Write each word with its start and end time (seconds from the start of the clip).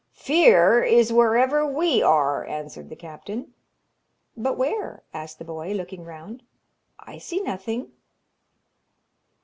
'Fear 0.13 0.81
is 0.83 1.13
wherever 1.13 1.63
we 1.63 2.01
are,' 2.01 2.43
answered 2.47 2.89
the 2.89 2.95
captain. 2.95 3.53
'But 4.35 4.57
where?' 4.57 5.03
asked 5.13 5.37
the 5.37 5.45
boy, 5.45 5.73
looking 5.73 6.03
round. 6.05 6.41
'I 6.97 7.19
see 7.19 7.39
nothing.' 7.43 7.91